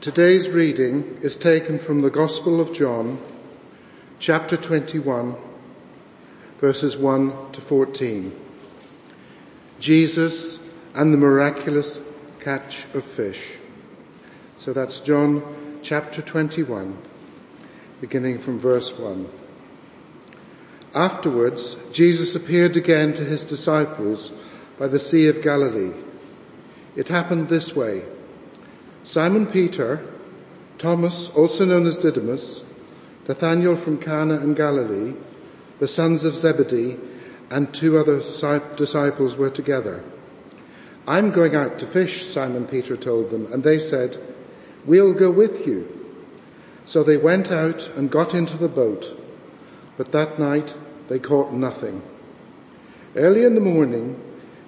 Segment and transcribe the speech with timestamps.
[0.00, 3.20] Today's reading is taken from the Gospel of John,
[4.20, 5.34] chapter 21,
[6.60, 8.32] verses 1 to 14.
[9.80, 10.60] Jesus
[10.94, 12.00] and the miraculous
[12.38, 13.56] catch of fish.
[14.58, 16.96] So that's John chapter 21,
[18.00, 19.28] beginning from verse 1.
[20.94, 24.30] Afterwards, Jesus appeared again to his disciples
[24.78, 25.94] by the Sea of Galilee.
[26.94, 28.04] It happened this way.
[29.04, 30.04] Simon Peter,
[30.78, 32.62] Thomas, also known as Didymus,
[33.26, 35.14] Nathanael from Cana in Galilee,
[35.78, 36.98] the sons of Zebedee,
[37.50, 38.20] and two other
[38.76, 40.04] disciples were together.
[41.06, 44.18] I'm going out to fish, Simon Peter told them, and they said,
[44.84, 45.94] we'll go with you.
[46.84, 49.18] So they went out and got into the boat,
[49.96, 50.76] but that night
[51.08, 52.02] they caught nothing.
[53.16, 54.20] Early in the morning,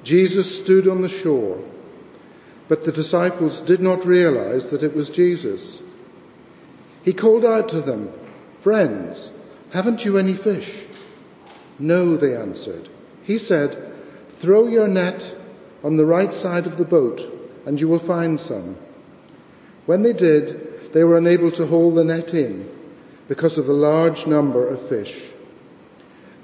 [0.02, 1.62] Jesus stood on the shore
[2.70, 5.82] but the disciples did not realize that it was Jesus.
[7.04, 8.12] He called out to them,
[8.54, 9.32] friends,
[9.72, 10.84] haven't you any fish?
[11.80, 12.88] No, they answered.
[13.24, 13.92] He said,
[14.28, 15.34] throw your net
[15.82, 17.20] on the right side of the boat
[17.66, 18.76] and you will find some.
[19.86, 22.70] When they did, they were unable to haul the net in
[23.26, 25.20] because of the large number of fish.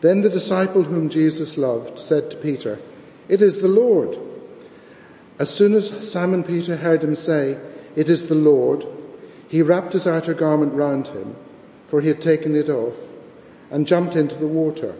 [0.01, 2.81] Then the disciple whom Jesus loved said to Peter,
[3.29, 4.26] it is the Lord.
[5.39, 7.59] As soon as Simon Peter heard him say,
[7.95, 8.87] it is the Lord,
[9.49, 11.37] he wrapped his outer garment round him,
[11.87, 12.97] for he had taken it off,
[13.71, 14.95] and jumped into the water.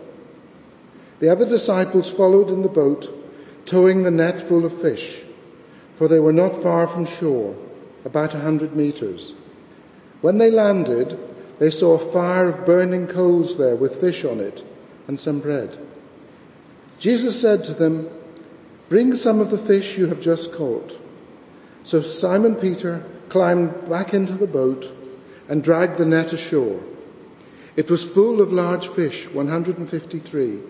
[1.21, 3.13] The other disciples followed in the boat,
[3.65, 5.23] towing the net full of fish,
[5.93, 7.57] for they were not far from shore,
[8.05, 9.33] about a hundred meters.
[10.21, 11.19] When they landed,
[11.59, 14.63] they saw a fire of burning coals there with fish on it
[15.09, 15.79] and some bread.
[16.99, 18.09] Jesus said to them,
[18.89, 21.01] Bring some of the fish you have just caught.
[21.83, 24.93] So Simon Peter climbed back into the boat
[25.49, 26.83] and dragged the net ashore.
[27.75, 30.61] It was full of large fish, 153.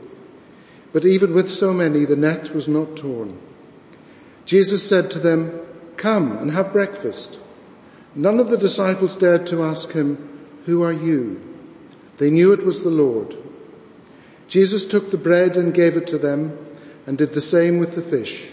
[0.93, 3.39] But even with so many, the net was not torn.
[4.45, 5.61] Jesus said to them,
[5.97, 7.39] come and have breakfast.
[8.15, 11.43] None of the disciples dared to ask him, who are you?
[12.17, 13.37] They knew it was the Lord.
[14.49, 16.66] Jesus took the bread and gave it to them
[17.06, 18.49] and did the same with the fish.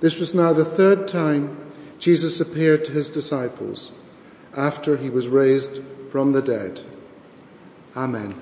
[0.00, 3.92] This was now the third time Jesus appeared to his disciples
[4.54, 6.80] after he was raised from the dead.
[7.96, 8.34] Amen.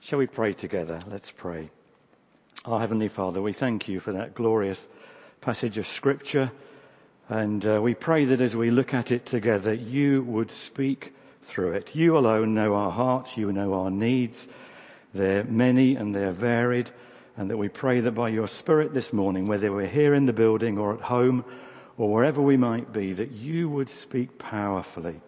[0.00, 1.00] Shall we pray together?
[1.10, 1.70] Let's pray.
[2.64, 4.86] Our Heavenly Father, we thank you for that glorious
[5.40, 6.52] passage of scripture
[7.28, 11.14] and uh, we pray that as we look at it together, you would speak
[11.44, 11.94] through it.
[11.94, 14.48] You alone know our hearts, you know our needs,
[15.14, 16.90] they're many and they're varied
[17.36, 20.32] and that we pray that by your spirit this morning, whether we're here in the
[20.32, 21.44] building or at home
[21.96, 25.20] or wherever we might be, that you would speak powerfully,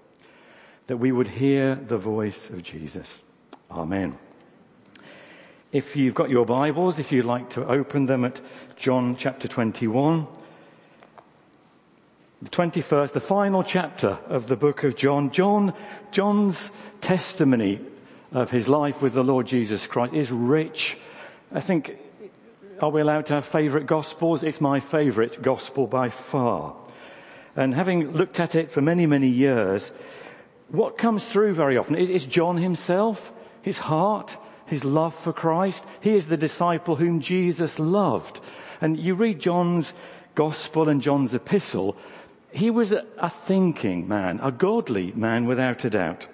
[0.87, 3.23] that we would hear the voice of Jesus.
[3.71, 4.19] Amen.
[5.73, 8.41] If you've got your Bibles, if you'd like to open them at
[8.77, 10.27] John chapter 21,
[12.43, 15.73] the 21st, the final chapter of the book of John, John,
[16.13, 16.71] John's
[17.01, 17.81] testimony
[18.35, 20.99] of his life with the Lord Jesus Christ is rich.
[21.53, 21.97] I think,
[22.81, 24.43] are we allowed to have favourite gospels?
[24.43, 26.75] It's my favourite gospel by far.
[27.57, 29.93] And having looked at it for many, many years,
[30.69, 35.85] what comes through very often is John himself, his heart, his love for Christ.
[36.01, 38.41] He is the disciple whom Jesus loved.
[38.81, 39.93] And you read John's
[40.35, 41.97] gospel and John's epistle,
[42.51, 46.27] he was a thinking man, a godly man without a doubt.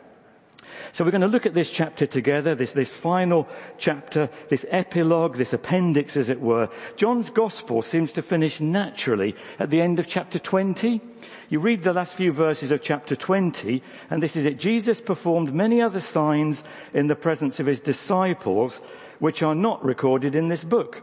[0.92, 3.48] So we're going to look at this chapter together, this, this final
[3.78, 6.68] chapter, this epilogue, this appendix as it were.
[6.96, 11.00] John's gospel seems to finish naturally at the end of chapter 20.
[11.48, 14.58] You read the last few verses of chapter 20 and this is it.
[14.58, 16.62] Jesus performed many other signs
[16.94, 18.80] in the presence of his disciples
[19.18, 21.02] which are not recorded in this book.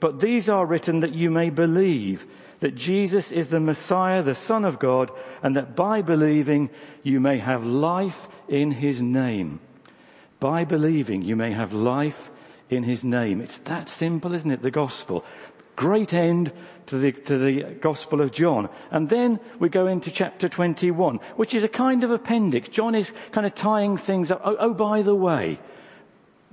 [0.00, 2.26] But these are written that you may believe
[2.62, 5.10] that Jesus is the Messiah, the Son of God,
[5.42, 6.70] and that by believing
[7.02, 9.58] you may have life in his name.
[10.38, 12.30] By believing, you may have life
[12.68, 13.40] in his name.
[13.40, 14.62] It's that simple, isn't it?
[14.62, 15.24] The gospel.
[15.74, 16.52] Great end
[16.86, 18.68] to the, to the gospel of John.
[18.90, 22.68] And then we go into chapter 21, which is a kind of appendix.
[22.68, 24.42] John is kind of tying things up.
[24.44, 25.58] Oh, oh by the way,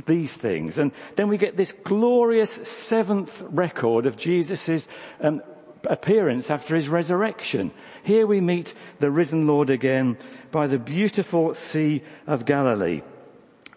[0.05, 0.77] these things.
[0.77, 4.87] And then we get this glorious seventh record of Jesus'
[5.19, 5.41] um,
[5.83, 7.71] appearance after his resurrection.
[8.03, 10.17] Here we meet the risen Lord again
[10.51, 13.01] by the beautiful Sea of Galilee.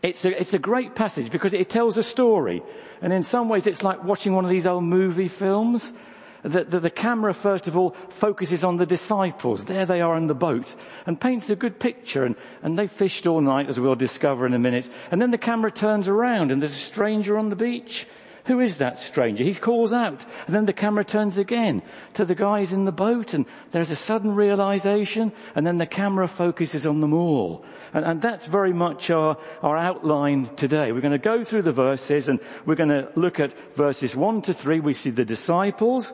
[0.03, 2.63] It's a, it's a great passage because it tells a story.
[3.01, 5.93] And in some ways it's like watching one of these old movie films.
[6.43, 9.65] The, the, the, camera, first of all, focuses on the disciples.
[9.65, 10.75] There they are in the boat
[11.07, 12.25] and paints a good picture.
[12.25, 14.91] And, and they fished all night, as we'll discover in a minute.
[15.13, 18.09] And then the camera turns around and there's a stranger on the beach.
[18.47, 19.45] Who is that stranger?
[19.45, 20.25] He calls out.
[20.47, 21.83] And then the camera turns again
[22.15, 26.27] to the guys in the boat and there's a sudden realization and then the camera
[26.27, 27.65] focuses on them all.
[27.95, 30.91] And, and that's very much our, our outline today.
[30.91, 34.43] We're going to go through the verses and we're going to look at verses one
[34.43, 34.81] to three.
[34.81, 36.13] We see the disciples.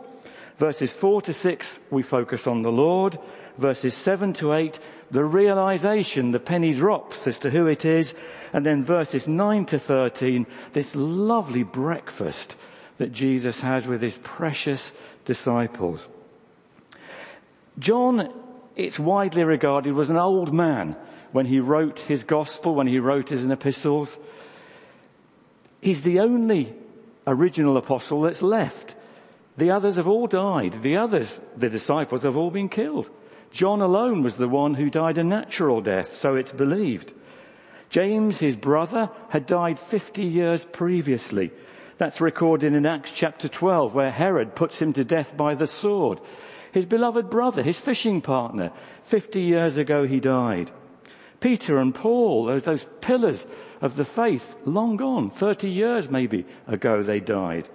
[0.59, 3.19] Verses four to six, we focus on the Lord.
[3.59, 4.79] Verses seven to eight,
[5.11, 8.15] the realization, the penny drops as to who it is.
[8.53, 12.57] And then verses nine to 13, this lovely breakfast
[12.99, 14.93] that Jesus has with his precious
[15.25, 16.09] disciples.
[17.79, 18.33] John,
[18.77, 20.97] it's widely regarded, was an old man
[21.33, 24.19] when he wrote his gospel, when he wrote his epistles.
[25.81, 26.75] He's the only
[27.27, 28.95] original apostle that's left.
[29.57, 30.83] The others have all died.
[30.83, 33.11] The others, the disciples, have all been killed.
[33.51, 37.13] John alone was the one who died a natural death, so it's believed.
[37.91, 41.51] James, his brother, had died 50 years previously.
[41.97, 46.21] That's recorded in Acts chapter 12, where Herod puts him to death by the sword.
[46.73, 48.71] His beloved brother, his fishing partner,
[49.05, 50.71] 50 years ago he died.
[51.41, 53.47] Peter and Paul, those, those pillars
[53.81, 57.69] of the faith, long gone, 30 years maybe ago they died.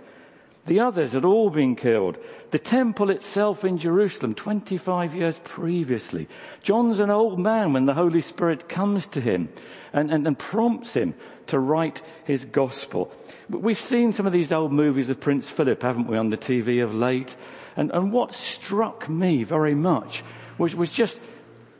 [0.65, 2.17] The others had all been killed.
[2.51, 6.29] The temple itself in Jerusalem, 25 years previously.
[6.61, 9.49] John's an old man when the Holy Spirit comes to him
[9.91, 11.15] and, and, and prompts him
[11.47, 13.11] to write his gospel.
[13.49, 16.81] We've seen some of these old movies of Prince Philip, haven't we, on the TV
[16.81, 17.35] of late?
[17.75, 20.23] And, and what struck me very much
[20.57, 21.19] was, was just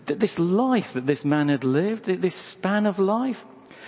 [0.06, 3.46] that this life that this man had lived, this span of life.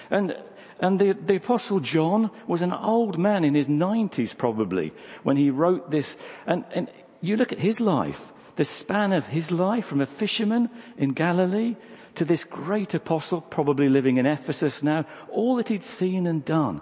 [0.10, 0.38] And
[0.86, 4.94] and the, the apostle John was an old man in his nineties probably
[5.24, 6.16] when he wrote this.
[6.46, 6.92] And, and
[7.22, 8.22] you look at his life,
[8.56, 11.76] the span of his life from a fisherman in Galilee
[12.14, 16.82] to this great apostle, probably living in Ephesus now, all that he'd seen and done.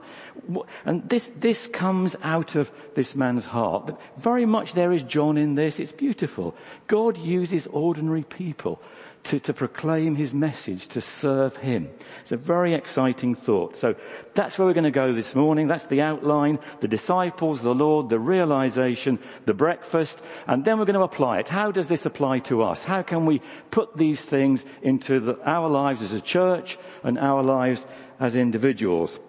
[0.86, 3.98] And this, this comes out of this man's heart.
[4.18, 5.80] Very much there is John in this.
[5.80, 6.56] It's beautiful.
[6.88, 8.82] God uses ordinary people
[9.26, 11.90] to, to proclaim his message, to serve him.
[12.22, 13.78] It's a very exciting thought.
[13.78, 13.96] So
[14.34, 15.68] that's where we're going to go this morning.
[15.68, 21.00] That's the outline, the disciples, the Lord, the realization, the breakfast, and then we're going
[21.00, 21.48] to apply it.
[21.48, 22.84] How does this apply to us?
[22.84, 23.42] How can we
[23.72, 27.86] put these things into the, our lives as a church and our lives
[28.20, 29.20] as individuals?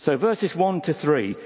[0.00, 1.36] So verses one to three,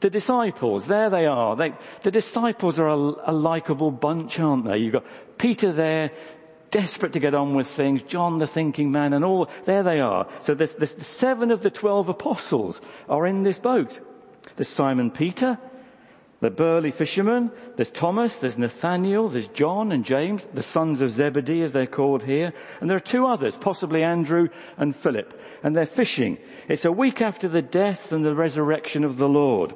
[0.00, 1.54] the disciples, there they are.
[1.54, 1.72] They,
[2.02, 4.78] the disciples are a, a likable bunch, aren't they?
[4.78, 5.04] You've got
[5.38, 6.10] Peter there,
[6.72, 10.26] desperate to get on with things, John the thinking man and all, there they are.
[10.42, 14.00] So there's, there's seven of the twelve apostles are in this boat.
[14.56, 15.56] There's Simon Peter,
[16.40, 21.62] the burly fishermen, there's Thomas, there's Nathaniel, there's John and James, the sons of Zebedee
[21.62, 24.48] as they're called here, and there are two others, possibly Andrew
[24.78, 26.38] and Philip, and they're fishing.
[26.66, 29.74] It's a week after the death and the resurrection of the Lord.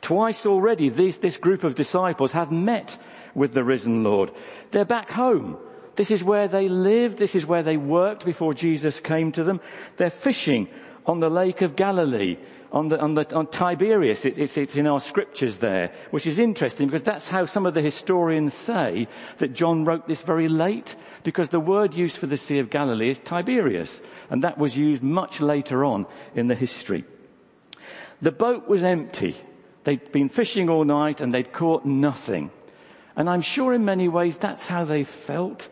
[0.00, 2.96] Twice already these, this group of disciples have met
[3.34, 4.32] with the risen Lord.
[4.70, 5.58] They're back home.
[5.96, 7.18] This is where they lived.
[7.18, 9.60] This is where they worked before Jesus came to them.
[9.98, 10.68] They're fishing
[11.04, 12.38] on the Lake of Galilee,
[12.72, 14.24] on the, on the, on Tiberias.
[14.24, 17.74] It, it's, it's in our scriptures there, which is interesting because that's how some of
[17.74, 19.06] the historians say
[19.38, 23.10] that John wrote this very late because the word used for the Sea of Galilee
[23.10, 27.04] is Tiberias and that was used much later on in the history.
[28.22, 29.36] The boat was empty.
[29.84, 32.50] They'd been fishing all night and they'd caught nothing.
[33.16, 35.68] And I'm sure in many ways that's how they felt.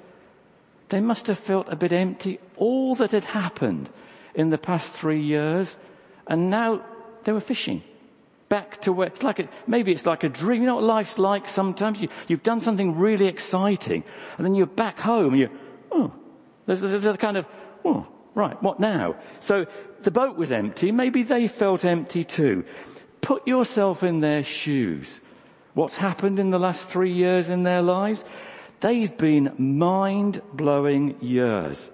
[0.90, 2.40] They must have felt a bit empty.
[2.56, 3.88] All that had happened
[4.34, 5.76] in the past three years,
[6.26, 6.82] and now
[7.24, 7.82] they were fishing.
[8.48, 10.62] Back to where, it's like a, maybe it's like a dream.
[10.62, 12.00] You know what life's like sometimes?
[12.00, 14.02] You, you've done something really exciting,
[14.36, 15.50] and then you're back home, and you,
[15.92, 16.12] oh,
[16.66, 17.46] there's, there's a kind of,
[17.84, 19.14] oh, right, what now?
[19.38, 19.66] So
[20.02, 20.90] the boat was empty.
[20.90, 22.64] Maybe they felt empty too.
[23.20, 25.20] Put yourself in their shoes.
[25.74, 28.24] What's happened in the last three years in their lives?
[28.80, 31.90] They've been mind blowing years.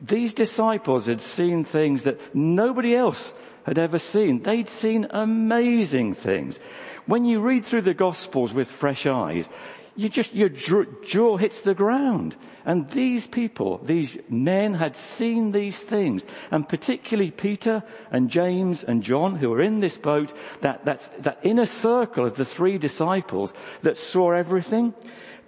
[0.00, 3.34] These disciples had seen things that nobody else
[3.64, 4.42] had ever seen.
[4.42, 6.58] They'd seen amazing things.
[7.06, 9.48] When you read through the Gospels with fresh eyes,
[9.96, 12.36] you just, your jaw hits the ground.
[12.64, 16.24] And these people, these men had seen these things.
[16.50, 21.40] And particularly Peter and James and John who were in this boat, that, that's, that
[21.42, 23.52] inner circle of the three disciples
[23.82, 24.94] that saw everything.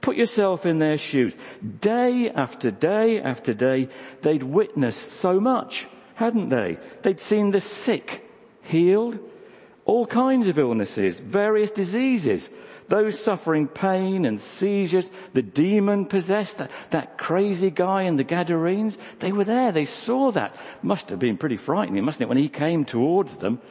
[0.01, 1.37] Put yourself in their shoes.
[1.81, 3.89] Day after day after day,
[4.23, 6.79] they'd witnessed so much, hadn't they?
[7.03, 8.29] They'd seen the sick
[8.63, 9.19] healed,
[9.85, 12.49] all kinds of illnesses, various diseases
[12.93, 18.99] those suffering pain and seizures, the demon possessed, that, that crazy guy in the Gadarenes,
[19.19, 19.73] they were there.
[19.73, 20.55] They saw that.
[20.83, 23.63] Must have been pretty frightening, mustn't it, when he came towards them.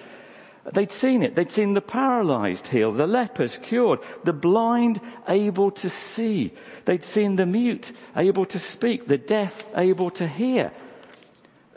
[0.73, 1.35] They'd seen it.
[1.35, 6.53] They'd seen the paralyzed healed, the lepers cured, the blind able to see.
[6.85, 10.71] They'd seen the mute able to speak, the deaf able to hear.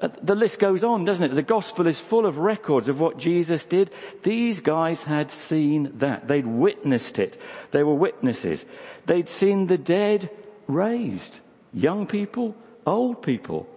[0.00, 1.34] Uh, the list goes on, doesn't it?
[1.34, 3.90] The gospel is full of records of what Jesus did.
[4.22, 6.26] These guys had seen that.
[6.26, 7.40] They'd witnessed it.
[7.70, 8.64] They were witnesses.
[9.06, 10.30] They'd seen the dead
[10.66, 11.38] raised.
[11.72, 13.68] Young people, old people.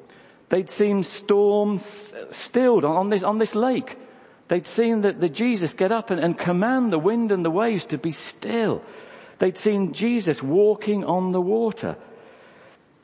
[0.49, 3.97] They'd seen storms stilled on this, on this lake.
[4.47, 7.85] They'd seen that the Jesus get up and, and command the wind and the waves
[7.85, 8.81] to be still.
[9.39, 11.97] They'd seen Jesus walking on the water.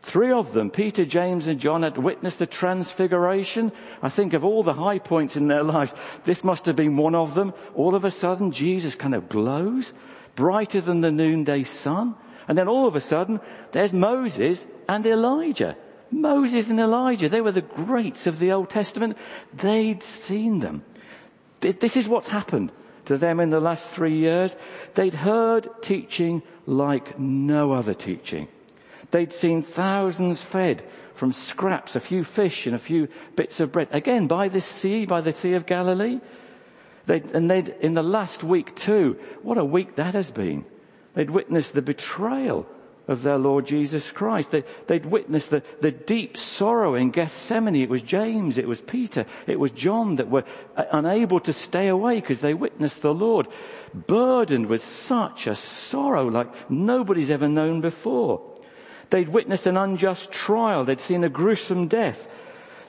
[0.04, 3.72] Three of them, Peter, James and John, had witnessed the transfiguration.
[4.02, 5.94] I think of all the high points in their lives,
[6.26, 7.54] this must have been one of them.
[7.74, 9.94] All of a sudden, Jesus kind of glows,
[10.36, 12.16] brighter than the noonday sun.
[12.50, 13.40] And then all of a sudden,
[13.72, 15.78] there's Moses and Elijah.
[16.12, 19.18] Moses and Elijah, they were the greats of the Old Testament.
[19.54, 20.84] They'd seen them.
[21.62, 22.74] This is what's happened
[23.06, 24.54] to them in the last three years.
[24.96, 28.50] They'd heard teaching like no other teaching.
[29.14, 33.90] They'd seen thousands fed from scraps, a few fish and a few bits of bread.
[33.92, 36.20] Again, by this sea, by the Sea of Galilee.
[37.06, 40.66] They'd, and they'd, in the last week too, what a week that has been.
[41.14, 42.66] They'd witnessed the betrayal
[43.08, 44.50] of their Lord Jesus Christ.
[44.50, 47.76] They, would witnessed the, the deep sorrow in Gethsemane.
[47.76, 51.88] It was James, it was Peter, it was John that were uh, unable to stay
[51.88, 53.48] away because they witnessed the Lord
[53.94, 58.53] burdened with such a sorrow like nobody's ever known before.
[59.14, 60.86] They'd witnessed an unjust trial.
[60.86, 62.28] They'd seen a gruesome death.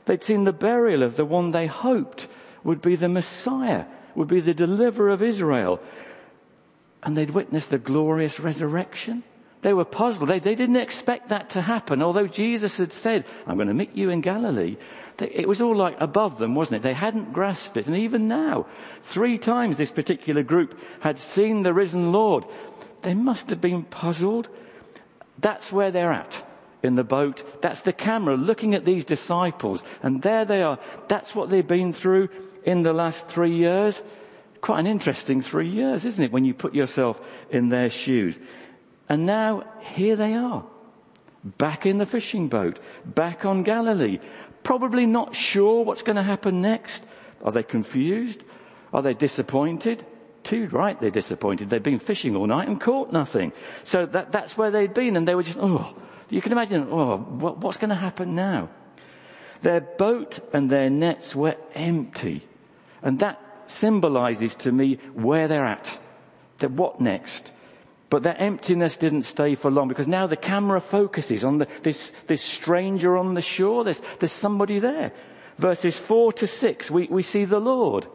[0.06, 2.28] They'd seen the burial of the one they hoped
[2.62, 5.80] would be the Messiah, would be the deliverer of Israel.
[7.02, 9.22] And they'd witnessed the glorious resurrection.
[9.60, 10.30] They were puzzled.
[10.30, 12.00] They, they didn't expect that to happen.
[12.00, 14.78] Although Jesus had said, I'm going to meet you in Galilee.
[15.18, 16.84] They, it was all like above them, wasn't it?
[16.84, 17.86] They hadn't grasped it.
[17.86, 18.64] And even now,
[19.02, 22.44] three times this particular group had seen the risen Lord.
[23.02, 24.48] They must have been puzzled.
[25.38, 26.42] That's where they're at
[26.82, 27.42] in the boat.
[27.62, 29.82] That's the camera looking at these disciples.
[30.02, 30.78] And there they are.
[31.08, 32.28] That's what they've been through
[32.64, 34.00] in the last three years.
[34.60, 36.32] Quite an interesting three years, isn't it?
[36.32, 38.38] When you put yourself in their shoes.
[39.08, 40.64] And now here they are,
[41.44, 44.18] back in the fishing boat, back on Galilee,
[44.62, 47.02] probably not sure what's going to happen next.
[47.42, 48.42] Are they confused?
[48.92, 50.04] Are they disappointed?
[50.44, 51.70] Too right, they're disappointed.
[51.70, 53.52] They've been fishing all night and caught nothing.
[53.84, 55.94] So that, that's where they'd been and they were just, oh,
[56.28, 58.68] you can imagine, oh, what, what's going to happen now?
[59.62, 62.46] Their boat and their nets were empty.
[63.02, 65.98] And that symbolizes to me where they're at.
[66.58, 67.50] That what next?
[68.10, 72.12] But that emptiness didn't stay for long because now the camera focuses on the, this,
[72.26, 73.82] this stranger on the shore.
[73.82, 75.12] There's, there's somebody there.
[75.58, 78.06] Verses four to six, we, we see the Lord.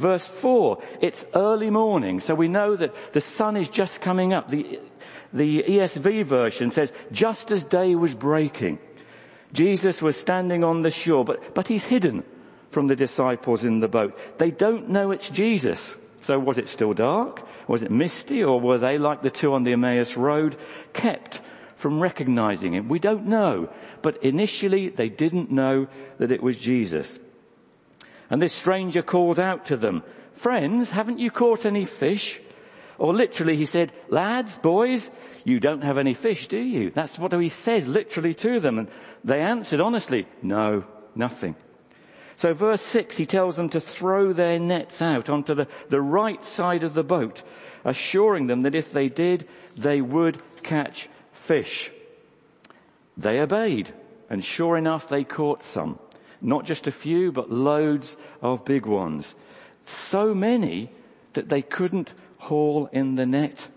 [0.00, 4.48] Verse four, it's early morning, so we know that the sun is just coming up.
[4.48, 4.80] The,
[5.30, 8.78] the ESV version says, just as day was breaking.
[9.52, 12.24] Jesus was standing on the shore, but, but he's hidden
[12.70, 14.18] from the disciples in the boat.
[14.38, 15.96] They don't know it's Jesus.
[16.22, 17.46] So was it still dark?
[17.68, 20.56] Was it misty or were they like the two on the Emmaus road
[20.94, 21.42] kept
[21.76, 22.88] from recognizing him?
[22.88, 23.68] We don't know.
[24.00, 27.18] But initially they didn't know that it was Jesus.
[28.30, 30.02] And this stranger called out to them,
[30.34, 32.40] friends, haven't you caught any fish?
[32.96, 35.10] Or literally he said, lads, boys,
[35.44, 36.90] you don't have any fish, do you?
[36.90, 38.78] That's what he says literally to them.
[38.78, 38.88] And
[39.24, 40.84] they answered honestly, no,
[41.14, 41.56] nothing.
[42.36, 46.42] So verse six, he tells them to throw their nets out onto the, the right
[46.44, 47.42] side of the boat
[47.84, 51.90] assuring them that if they did, they would catch fish.
[53.16, 53.92] They obeyed,
[54.28, 55.98] and sure enough, they caught some.
[56.40, 59.34] Not just a few, but loads of big ones.
[59.84, 60.90] So many
[61.34, 63.68] that they couldn't haul in the net.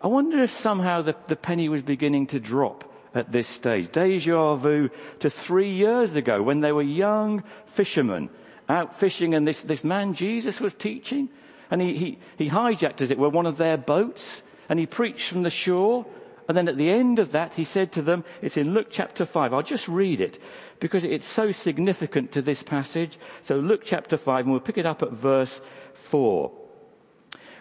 [0.00, 3.90] I wonder if somehow the, the penny was beginning to drop at this stage.
[3.90, 8.30] Deja vu to three years ago when they were young fishermen
[8.68, 11.28] out fishing and this, this man Jesus was teaching
[11.70, 15.28] and he, he, he hijacked, as it were, one of their boats and he preached
[15.28, 16.06] from the shore.
[16.48, 19.26] And then at the end of that, he said to them, it's in Luke chapter
[19.26, 19.52] 5.
[19.52, 20.38] I'll just read it
[20.80, 23.18] because it's so significant to this passage.
[23.42, 25.60] So Luke chapter 5, and we'll pick it up at verse
[25.92, 26.50] 4.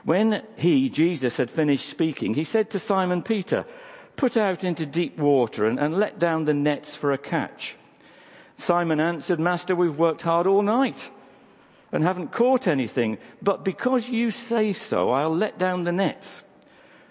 [0.05, 3.65] When he, Jesus, had finished speaking, he said to Simon Peter,
[4.15, 7.75] put out into deep water and, and let down the nets for a catch.
[8.55, 11.11] Simon answered, Master, we've worked hard all night
[11.91, 16.41] and haven't caught anything, but because you say so, I'll let down the nets.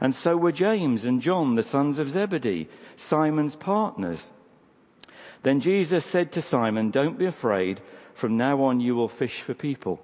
[0.00, 4.30] And so were James and John, the sons of Zebedee, Simon's partners.
[5.42, 7.80] Then Jesus said to Simon, don't be afraid.
[8.14, 10.00] From now on you will fish for people.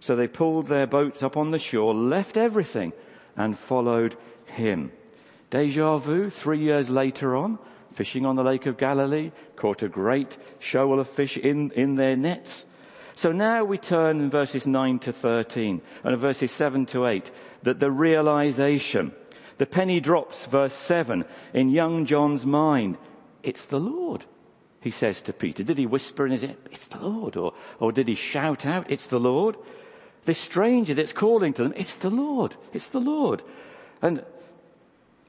[0.00, 2.92] So they pulled their boats up on the shore, left everything
[3.36, 4.92] and followed him.
[5.50, 7.58] Deja vu, three years later on,
[7.92, 12.16] fishing on the Lake of Galilee, caught a great shoal of fish in, in their
[12.16, 12.64] nets.
[13.14, 17.30] So now we turn in verses 9 to 13 and verses 7 to 8
[17.62, 19.12] that the realization,
[19.58, 22.98] the penny drops, verse 7, in young John's mind.
[23.42, 24.24] It's the Lord,
[24.80, 25.62] he says to Peter.
[25.62, 27.36] Did he whisper in his ear, it's the Lord?
[27.36, 29.56] Or, or did he shout out, it's the Lord?
[30.24, 33.42] This stranger that's calling to them, it's the Lord, it's the Lord.
[34.00, 34.24] And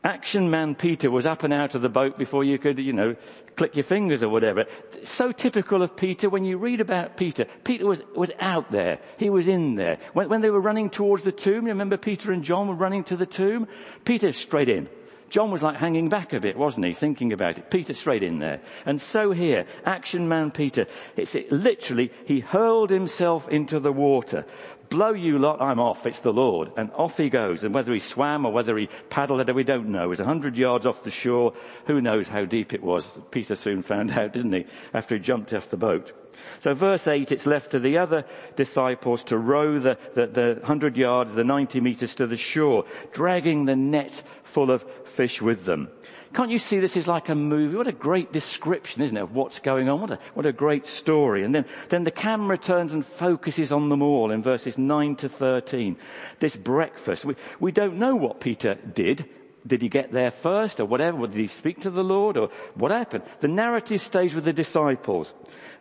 [0.04, 3.16] action man Peter was up and out of the boat before you could, you know,
[3.56, 4.66] click your fingers or whatever.
[5.04, 6.30] So typical of Peter.
[6.30, 9.00] When you read about Peter, Peter was, was out there.
[9.18, 9.98] He was in there.
[10.14, 13.04] When, when they were running towards the tomb, you remember Peter and John were running
[13.06, 13.68] to the tomb?
[14.06, 14.90] Peter straight in.
[15.34, 16.94] John was like hanging back a bit, wasn't he?
[16.94, 17.72] Thinking about it.
[17.72, 18.62] Peter straight in there.
[18.86, 20.86] And so here, action man Peter,
[21.16, 24.46] it's it, literally, he hurled himself into the water
[24.94, 26.72] blow you lot, I'm off, it's the Lord.
[26.78, 27.64] And off he goes.
[27.64, 30.04] And whether he swam or whether he paddled we don't know.
[30.04, 31.54] It was a hundred yards off the shore.
[31.88, 33.10] Who knows how deep it was?
[33.32, 34.68] Peter soon found out, didn't he?
[34.94, 36.12] After he jumped off the boat.
[36.60, 38.26] So verse 8, it's left to the other
[38.56, 43.66] disciples to row the, the, the 100 yards, the 90 meters to the shore, dragging
[43.66, 44.22] the net
[44.54, 45.90] full of fish with them.
[46.34, 47.76] Can't you see this is like a movie?
[47.76, 50.02] What a great description, isn't it, of what's going on?
[50.02, 51.44] What a, what a great story.
[51.44, 55.30] And then, then the camera turns and focuses on them all in verses 9 to
[55.30, 55.96] 13.
[56.40, 57.24] This breakfast.
[57.24, 59.30] We, we don't know what Peter did.
[59.66, 61.26] Did he get there first or whatever?
[61.28, 63.24] Did he speak to the Lord or what happened?
[63.40, 65.34] The narrative stays with the disciples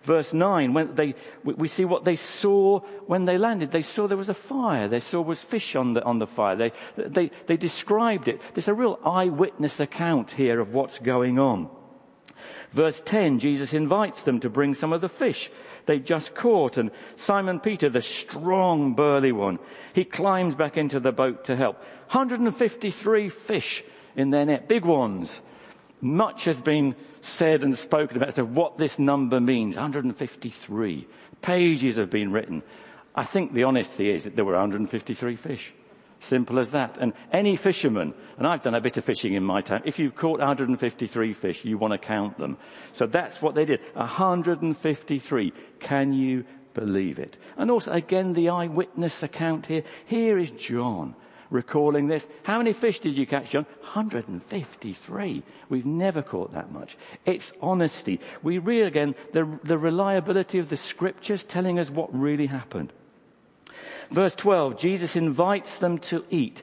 [0.03, 1.15] verse 9, when they,
[1.45, 3.71] we see what they saw when they landed.
[3.71, 4.89] They saw there was a fire.
[4.89, 6.57] They saw was fish on the, on the fire.
[6.57, 8.41] They, they, they described it.
[8.55, 11.71] There's a real eyewitness account here of what's going on.
[12.71, 15.51] Verse 10, Jesus invites them to bring some of the fish
[15.87, 19.59] they just caught and Simon Peter, the strong burly one,
[19.95, 21.77] he climbs back into the boat to help.
[22.11, 23.85] 153 fish
[24.17, 25.41] in their net, big ones.
[26.01, 29.77] Much has been said and spoken about what this number means.
[29.77, 31.07] 153.
[31.41, 32.63] Pages have been written.
[33.15, 35.73] I think the honesty is that there were 153 fish.
[36.23, 36.99] Simple as that.
[36.99, 40.15] And any fisherman, and I've done a bit of fishing in my time, if you've
[40.15, 42.57] caught 153 fish, you want to count them.
[42.93, 43.81] So that's what they did.
[43.95, 45.53] 153.
[45.81, 47.37] Can you believe it?
[47.57, 49.83] And also, again, the eyewitness account here.
[50.07, 51.17] Here is John
[51.51, 52.27] recalling this.
[52.45, 53.67] How many fish did you catch, John?
[53.81, 55.43] 153.
[55.69, 56.97] We've never caught that much.
[57.27, 58.21] It's honesty.
[58.45, 62.93] We read again the, the reliability of the scriptures telling us what really happened.
[64.11, 66.63] Verse 12, Jesus invites them to eat.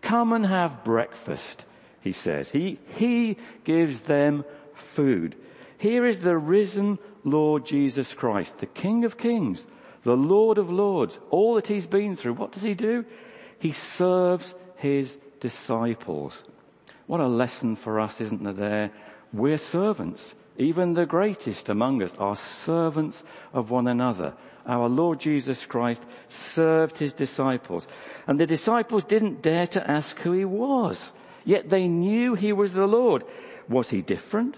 [0.00, 1.64] Come and have breakfast,
[2.00, 2.50] he says.
[2.50, 5.36] He, he gives them food.
[5.78, 9.66] Here is the risen Lord Jesus Christ, the King of Kings,
[10.02, 12.34] the Lord of Lords, all that he's been through.
[12.34, 13.04] What does he do?
[13.58, 16.44] He serves his disciples.
[17.06, 18.90] What a lesson for us, isn't there there?
[19.32, 20.34] We're servants.
[20.56, 23.22] Even the greatest among us are servants
[23.52, 24.34] of one another.
[24.68, 27.88] Our Lord Jesus Christ served his disciples.
[28.26, 31.10] And the disciples didn't dare to ask who he was.
[31.44, 33.24] Yet they knew he was the Lord.
[33.68, 34.56] Was he different?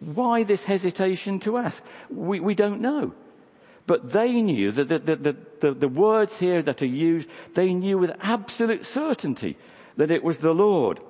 [0.00, 1.82] Why this hesitation to ask?
[2.10, 3.14] We, we don't know.
[3.86, 7.96] But they knew that the, the, the, the, words here that are used, they knew
[7.96, 9.56] with absolute certainty
[9.96, 11.00] that it was the Lord.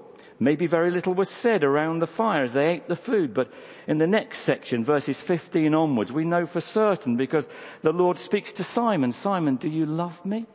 [0.40, 3.52] Maybe very little was said around the fire as they ate the food, but
[3.88, 7.48] in the next section, verses 15 onwards, we know for certain because
[7.82, 10.46] the Lord speaks to Simon, Simon, do you love me?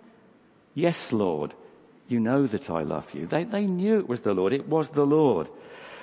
[0.74, 1.54] Yes, Lord.
[2.08, 3.28] You know that I love you.
[3.28, 4.54] They, they knew it was the Lord.
[4.54, 5.48] It was the Lord.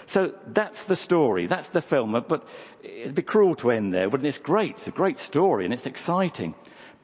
[0.07, 1.47] So that's the story.
[1.47, 2.13] That's the film.
[2.27, 2.47] But
[2.83, 4.31] it'd be cruel to end there, wouldn't it?
[4.31, 4.73] It's great.
[4.73, 6.55] It's a great story and it's exciting.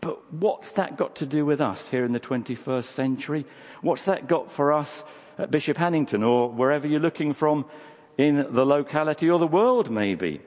[0.01, 3.47] But what's that got to do with us here in the 21st century?
[3.81, 5.03] What's that got for us
[5.38, 7.64] at Bishop Hannington or wherever you're looking from
[8.18, 10.40] in the locality or the world maybe?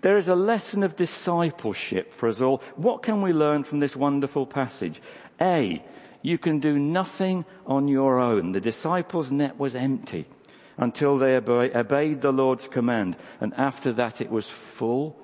[0.00, 2.62] There is a lesson of discipleship for us all.
[2.76, 5.02] What can we learn from this wonderful passage?
[5.40, 5.82] A,
[6.22, 8.52] You can do nothing on your own.
[8.52, 10.26] The disciples' net was empty
[10.76, 13.16] until they obeyed the Lord's command.
[13.40, 15.16] And after that it was full.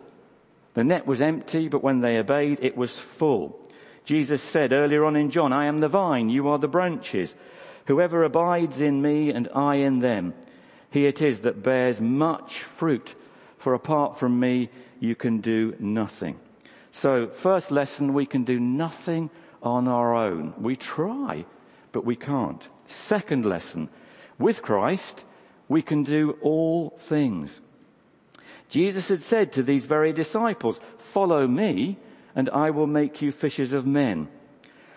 [0.75, 3.61] The net was empty, but when they obeyed, it was full.
[4.05, 7.35] Jesus said earlier on in John, I am the vine, you are the branches.
[7.87, 10.35] Whoever abides in me and I in them,
[10.91, 13.15] he it is that bears much fruit.
[13.59, 14.71] For apart from me,
[15.01, 16.39] you can do nothing.
[16.93, 19.31] So first lesson, we can do nothing
[19.63, 20.55] on our own.
[20.59, 21.45] We try,
[21.93, 22.67] but we can't.
[22.87, 23.89] Second lesson,
[24.39, 25.25] with Christ,
[25.69, 27.61] we can do all things.
[28.69, 31.99] Jesus had said to these very disciples, follow me
[32.35, 34.29] and I will make you fishers of men.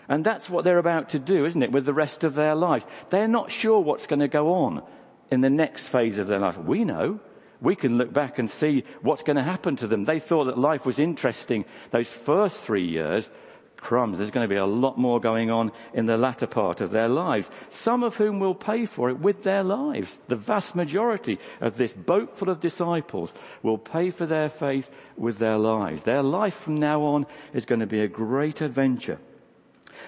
[0.09, 2.85] And that's what they're about to do, isn't it, with the rest of their lives.
[3.09, 4.83] They're not sure what's going to go on
[5.29, 6.57] in the next phase of their life.
[6.57, 7.19] We know.
[7.59, 10.05] We can look back and see what's going to happen to them.
[10.05, 13.29] They thought that life was interesting those first three years,
[13.77, 14.17] crumbs.
[14.17, 17.09] There's going to be a lot more going on in the latter part of their
[17.09, 17.49] lives.
[17.69, 20.19] Some of whom will pay for it with their lives.
[20.27, 23.31] The vast majority of this boat full of disciples
[23.63, 26.03] will pay for their faith with their lives.
[26.03, 29.19] Their life from now on is going to be a great adventure.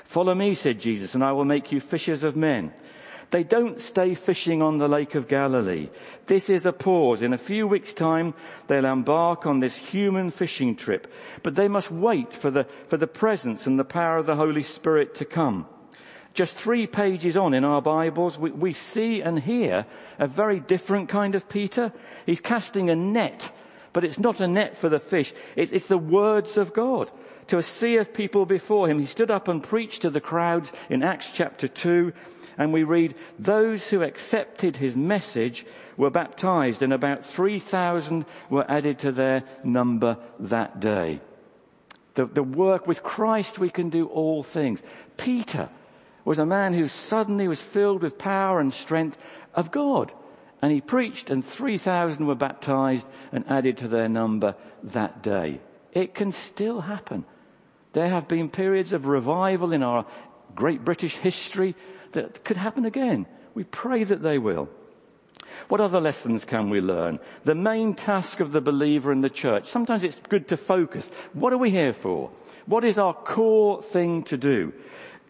[0.10, 2.74] Follow me, said Jesus, and I will make you fishers of men.
[3.30, 5.92] They don't stay fishing on the Lake of Galilee.
[6.26, 7.22] This is a pause.
[7.22, 8.34] In a few weeks time,
[8.66, 13.06] they'll embark on this human fishing trip, but they must wait for the, for the
[13.06, 15.68] presence and the power of the Holy Spirit to come.
[16.34, 19.86] Just three pages on in our Bibles, we, we see and hear
[20.18, 21.94] a very different kind of Peter.
[22.26, 23.52] He's casting a net,
[23.94, 25.36] but it's not a net for the fish.
[25.56, 27.12] It's, it's the words of God
[27.50, 29.00] to a sea of people before him.
[29.00, 32.14] He stood up and preached to the crowds in Acts chapter 2
[32.60, 39.00] and we read, those who accepted his message were baptized and about 3,000 were added
[39.00, 41.22] to their number that day.
[42.16, 44.82] The, the work with Christ, we can do all things.
[45.16, 45.70] Peter
[46.26, 49.18] was a man who suddenly was filled with power and strength
[49.54, 50.12] of God.
[50.62, 55.62] And he preached and 3,000 were baptized and added to their number that day.
[55.94, 57.24] It can still happen.
[57.94, 60.06] There have been periods of revival in our
[60.56, 61.76] great British history
[62.12, 63.26] that could happen again.
[63.54, 64.70] We pray that they will.
[65.68, 67.20] What other lessons can we learn?
[67.44, 69.68] The main task of the believer in the church.
[69.68, 71.10] Sometimes it's good to focus.
[71.34, 72.32] What are we here for?
[72.66, 74.74] What is our core thing to do?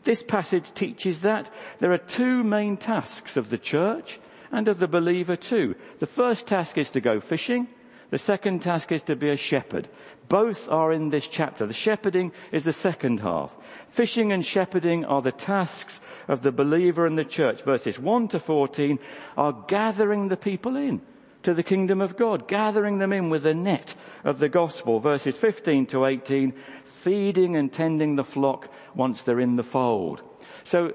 [0.03, 4.19] This passage teaches that there are two main tasks of the church
[4.51, 5.75] and of the believer too.
[5.99, 7.67] The first task is to go fishing.
[8.09, 9.87] The second task is to be a shepherd.
[10.27, 11.65] Both are in this chapter.
[11.65, 13.51] The shepherding is the second half.
[13.89, 17.63] Fishing and shepherding are the tasks of the believer and the church.
[17.63, 18.99] Verses 1 to 14
[19.37, 21.01] are gathering the people in
[21.43, 23.93] to the kingdom of God, gathering them in with the net
[24.23, 24.99] of the gospel.
[24.99, 30.21] Verses 15 to 18, feeding and tending the flock once they're in the fold.
[30.63, 30.93] So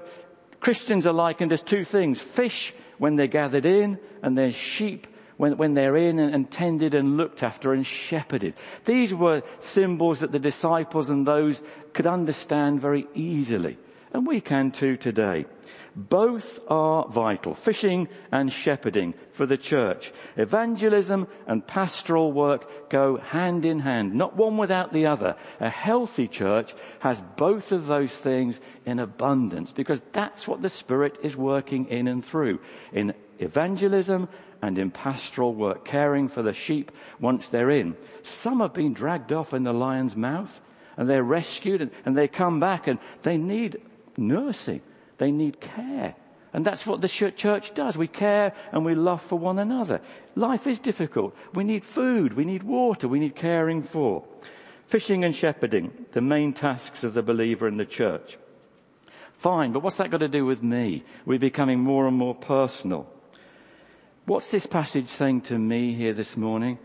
[0.59, 2.19] Christians are likened as two things.
[2.19, 6.93] Fish when they're gathered in and they're sheep when, when they're in and, and tended
[6.93, 8.53] and looked after and shepherded.
[8.85, 11.61] These were symbols that the disciples and those
[11.93, 13.77] could understand very easily.
[14.13, 15.45] And we can too today.
[15.95, 20.11] Both are vital, fishing and shepherding for the church.
[20.35, 25.37] Evangelism and pastoral work go hand in hand, not one without the other.
[25.61, 31.17] A healthy church has both of those things in abundance because that's what the Spirit
[31.23, 32.59] is working in and through.
[32.91, 34.27] In evangelism
[34.65, 37.95] and in pastoral work, caring for the sheep once they're in.
[38.23, 40.59] Some have been dragged off in the lion's mouth
[40.97, 43.81] and they're rescued and, and they come back and they need
[44.17, 44.81] nursing.
[45.17, 46.15] They need care.
[46.53, 47.97] And that's what the church does.
[47.97, 50.01] We care and we love for one another.
[50.35, 51.35] Life is difficult.
[51.53, 52.33] We need food.
[52.33, 53.07] We need water.
[53.07, 54.23] We need caring for.
[54.87, 58.37] Fishing and shepherding, the main tasks of the believer in the church.
[59.33, 61.03] Fine, but what's that got to do with me?
[61.25, 63.11] We're becoming more and more personal.
[64.25, 66.79] What's this passage saying to me here this morning?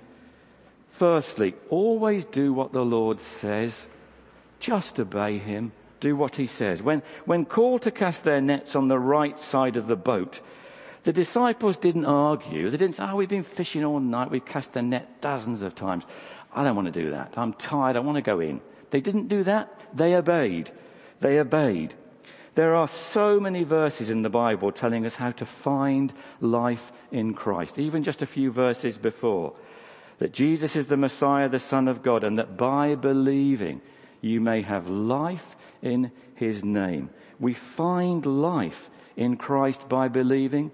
[0.90, 3.86] Firstly, always do what the Lord says.
[4.58, 5.72] Just obey Him.
[6.00, 6.82] Do what He says.
[6.82, 10.40] When, when called to cast their nets on the right side of the boat,
[11.04, 12.68] the disciples didn't argue.
[12.68, 14.30] They didn't say, oh, we've been fishing all night.
[14.30, 16.04] We've cast the net dozens of times.
[16.52, 17.34] I don't want to do that.
[17.38, 17.96] I'm tired.
[17.96, 18.60] I want to go in.
[18.90, 19.80] They didn't do that.
[19.94, 20.70] They obeyed.
[21.20, 21.94] They obeyed.
[22.54, 27.34] There are so many verses in the Bible telling us how to find life in
[27.34, 27.78] Christ.
[27.78, 29.54] Even just a few verses before.
[30.18, 33.80] That Jesus is the Messiah, the Son of God, and that by believing
[34.20, 37.10] you may have life in His name.
[37.38, 40.70] We find life in Christ by believing.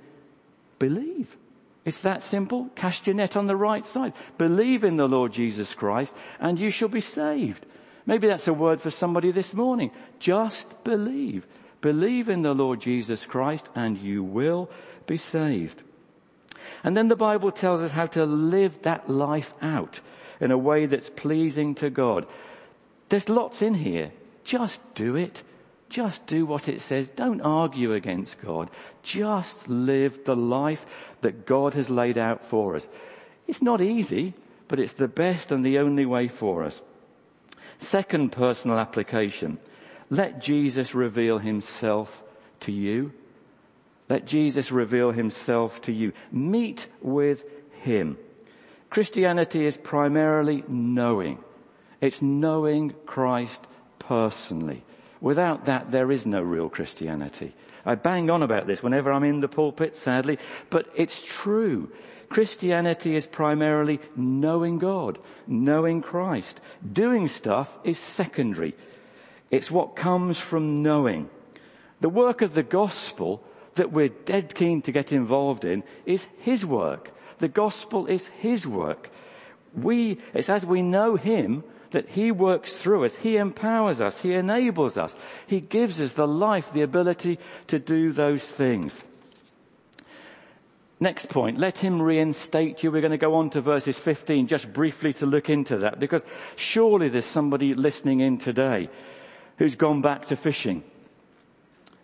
[0.78, 1.36] Believe.
[1.84, 2.68] It's that simple.
[2.74, 4.12] Cast your net on the right side.
[4.38, 7.64] Believe in the Lord Jesus Christ and you shall be saved.
[8.06, 9.92] Maybe that's a word for somebody this morning.
[10.18, 11.46] Just believe.
[11.86, 14.68] Believe in the Lord Jesus Christ and you will
[15.06, 15.84] be saved.
[16.82, 20.00] And then the Bible tells us how to live that life out
[20.40, 22.26] in a way that's pleasing to God.
[23.08, 24.10] There's lots in here.
[24.42, 25.44] Just do it.
[25.88, 27.06] Just do what it says.
[27.06, 28.68] Don't argue against God.
[29.04, 30.84] Just live the life
[31.20, 32.88] that God has laid out for us.
[33.46, 34.34] It's not easy,
[34.66, 36.80] but it's the best and the only way for us.
[37.78, 39.60] Second personal application.
[40.10, 42.22] Let Jesus reveal himself
[42.60, 43.12] to you.
[44.08, 46.12] Let Jesus reveal himself to you.
[46.30, 47.44] Meet with
[47.82, 48.18] him.
[48.88, 51.38] Christianity is primarily knowing.
[52.00, 53.66] It's knowing Christ
[53.98, 54.84] personally.
[55.20, 57.54] Without that, there is no real Christianity.
[57.84, 60.38] I bang on about this whenever I'm in the pulpit, sadly,
[60.70, 61.90] but it's true.
[62.28, 66.60] Christianity is primarily knowing God, knowing Christ.
[66.92, 68.74] Doing stuff is secondary.
[69.50, 71.30] It's what comes from knowing.
[72.00, 73.42] The work of the gospel
[73.76, 77.10] that we're dead keen to get involved in is His work.
[77.38, 79.10] The gospel is His work.
[79.74, 83.14] We, it's as we know Him that He works through us.
[83.14, 84.18] He empowers us.
[84.18, 85.14] He enables us.
[85.46, 88.98] He gives us the life, the ability to do those things.
[90.98, 92.90] Next point, let him reinstate you.
[92.90, 96.22] We're going to go on to verses 15 just briefly to look into that because
[96.56, 98.88] surely there's somebody listening in today
[99.58, 100.82] who's gone back to fishing.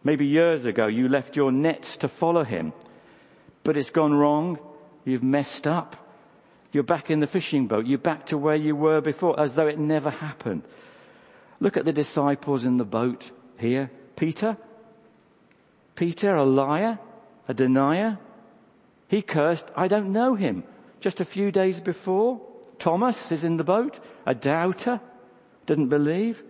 [0.04, 2.72] Maybe years ago you left your nets to follow him,
[3.64, 4.58] but it's gone wrong.
[5.04, 5.96] You've messed up.
[6.72, 7.86] You're back in the fishing boat.
[7.86, 10.62] You're back to where you were before as though it never happened.
[11.60, 13.90] Look at the disciples in the boat here.
[14.16, 14.56] Peter.
[15.94, 16.98] Peter, a liar,
[17.46, 18.18] a denier.
[19.08, 20.64] He cursed, I don't know him.
[21.00, 22.40] Just a few days before,
[22.78, 25.00] Thomas is in the boat, a doubter,
[25.66, 26.42] didn't believe.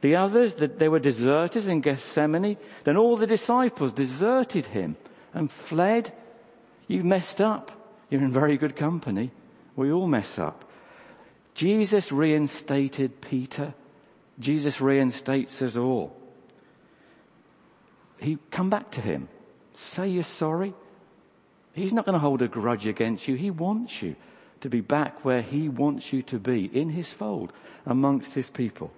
[0.00, 2.56] The others, that they were deserters in Gethsemane.
[2.84, 4.96] Then all the disciples deserted him
[5.34, 6.12] and fled.
[6.86, 7.72] You've messed up.
[8.08, 9.32] You're in very good company.
[9.76, 10.64] We all mess up.
[11.54, 13.74] Jesus reinstated Peter.
[14.38, 16.16] Jesus reinstates us all.
[18.18, 19.28] He come back to him.
[19.74, 20.74] Say you're sorry.
[21.72, 23.36] He's not going to hold a grudge against you.
[23.36, 24.16] He wants you
[24.60, 27.52] to be back where he wants you to be in his fold
[27.86, 28.92] amongst his people.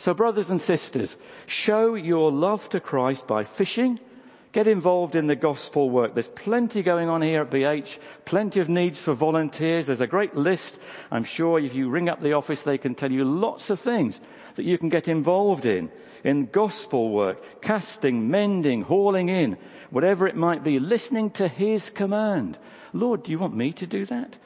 [0.00, 4.00] So brothers and sisters, show your love to Christ by fishing.
[4.52, 6.14] Get involved in the gospel work.
[6.14, 9.88] There's plenty going on here at BH, plenty of needs for volunteers.
[9.88, 10.78] There's a great list.
[11.10, 14.18] I'm sure if you ring up the office, they can tell you lots of things
[14.54, 15.92] that you can get involved in,
[16.24, 19.58] in gospel work, casting, mending, hauling in,
[19.90, 22.56] whatever it might be, listening to His command.
[22.94, 24.38] Lord, do you want me to do that?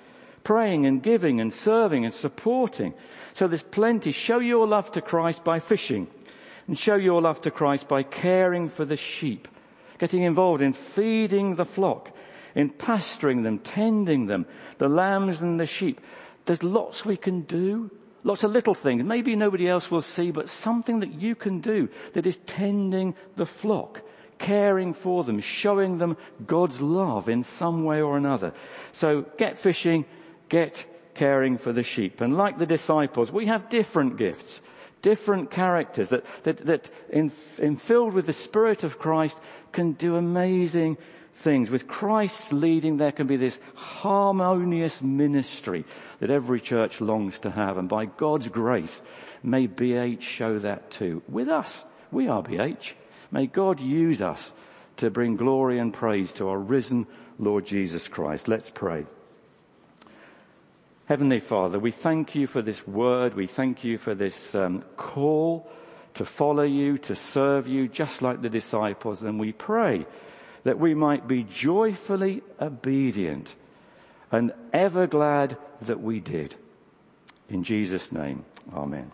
[0.44, 2.94] Praying and giving and serving and supporting.
[3.32, 4.12] So there's plenty.
[4.12, 6.06] Show your love to Christ by fishing
[6.66, 9.48] and show your love to Christ by caring for the sheep,
[9.98, 12.10] getting involved in feeding the flock,
[12.54, 14.46] in pasturing them, tending them,
[14.78, 16.00] the lambs and the sheep.
[16.46, 17.90] There's lots we can do.
[18.22, 19.04] Lots of little things.
[19.04, 23.44] Maybe nobody else will see, but something that you can do that is tending the
[23.44, 24.00] flock
[24.38, 28.52] caring for them, showing them God's love in some way or another.
[28.92, 30.06] So get fishing,
[30.48, 32.20] get caring for the sheep.
[32.20, 34.60] And like the disciples, we have different gifts,
[35.02, 39.38] different characters that, that, that in, in filled with the Spirit of Christ
[39.72, 40.98] can do amazing
[41.34, 41.70] things.
[41.70, 45.84] With Christ leading, there can be this harmonious ministry
[46.20, 47.76] that every church longs to have.
[47.76, 49.02] And by God's grace,
[49.42, 51.22] may BH show that too.
[51.28, 52.92] With us, we are BH.
[53.30, 54.52] May God use us
[54.98, 57.06] to bring glory and praise to our risen
[57.38, 58.46] Lord Jesus Christ.
[58.46, 59.06] Let's pray.
[61.06, 63.34] Heavenly Father, we thank you for this word.
[63.34, 65.70] We thank you for this um, call
[66.14, 69.22] to follow you, to serve you, just like the disciples.
[69.22, 70.06] And we pray
[70.62, 73.54] that we might be joyfully obedient
[74.32, 76.54] and ever glad that we did.
[77.50, 79.12] In Jesus' name, amen.